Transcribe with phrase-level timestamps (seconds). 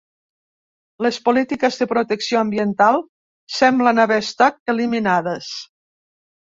[1.07, 2.99] Les polítiques de protecció ambiental
[3.61, 5.57] semblen haver estat eliminades.